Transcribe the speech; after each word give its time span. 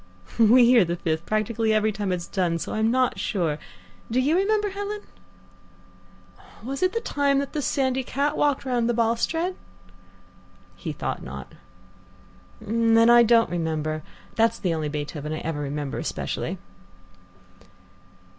"We 0.39 0.65
hear 0.65 0.83
the 0.83 0.95
Fifth 0.95 1.27
practically 1.27 1.71
every 1.75 1.91
time 1.91 2.11
it's 2.11 2.25
done, 2.25 2.57
so 2.57 2.73
I'm 2.73 2.89
not 2.89 3.19
sure 3.19 3.59
do 4.09 4.19
you 4.19 4.35
remember, 4.35 4.69
Helen?" 4.71 5.01
"Was 6.63 6.81
it 6.81 6.93
the 6.93 7.01
time 7.01 7.37
the 7.37 7.61
sandy 7.61 8.01
cat 8.03 8.35
walked 8.35 8.65
round 8.65 8.89
the 8.89 8.95
balustrade?" 8.95 9.53
He 10.75 10.91
thought 10.91 11.21
not. 11.21 11.53
"Then 12.59 13.11
I 13.11 13.21
don't 13.21 13.51
remember. 13.51 14.01
That's 14.33 14.57
the 14.57 14.73
only 14.73 14.89
Beethoven 14.89 15.33
I 15.33 15.37
ever 15.41 15.59
remember 15.59 16.01
specially." 16.01 16.57